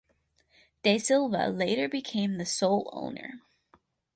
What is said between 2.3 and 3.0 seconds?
the sole